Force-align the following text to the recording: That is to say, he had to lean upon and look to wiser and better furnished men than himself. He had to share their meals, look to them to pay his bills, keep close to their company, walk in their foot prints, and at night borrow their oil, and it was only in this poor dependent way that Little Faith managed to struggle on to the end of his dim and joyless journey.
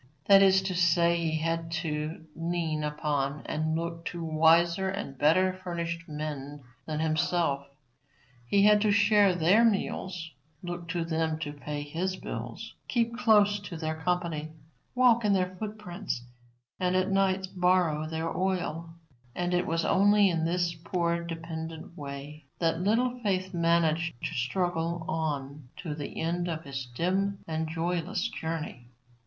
That 0.25 0.41
is 0.41 0.63
to 0.63 0.73
say, 0.73 1.17
he 1.19 1.37
had 1.37 1.69
to 1.83 2.25
lean 2.35 2.83
upon 2.83 3.43
and 3.45 3.75
look 3.75 4.03
to 4.05 4.23
wiser 4.23 4.89
and 4.89 5.15
better 5.15 5.53
furnished 5.53 6.09
men 6.09 6.63
than 6.87 6.99
himself. 6.99 7.67
He 8.47 8.63
had 8.63 8.81
to 8.81 8.89
share 8.91 9.35
their 9.35 9.63
meals, 9.63 10.31
look 10.63 10.87
to 10.87 11.05
them 11.05 11.37
to 11.41 11.53
pay 11.53 11.83
his 11.83 12.15
bills, 12.15 12.73
keep 12.87 13.15
close 13.15 13.59
to 13.59 13.77
their 13.77 13.93
company, 13.95 14.51
walk 14.95 15.23
in 15.23 15.33
their 15.33 15.55
foot 15.57 15.77
prints, 15.77 16.23
and 16.79 16.95
at 16.95 17.11
night 17.11 17.49
borrow 17.55 18.07
their 18.09 18.35
oil, 18.35 18.95
and 19.35 19.53
it 19.53 19.67
was 19.67 19.85
only 19.85 20.31
in 20.31 20.45
this 20.45 20.73
poor 20.73 21.23
dependent 21.23 21.95
way 21.95 22.47
that 22.57 22.81
Little 22.81 23.19
Faith 23.19 23.53
managed 23.53 24.15
to 24.23 24.33
struggle 24.33 25.05
on 25.07 25.69
to 25.77 25.93
the 25.93 26.19
end 26.19 26.47
of 26.47 26.63
his 26.63 26.87
dim 26.87 27.37
and 27.47 27.67
joyless 27.69 28.27
journey. 28.29 28.87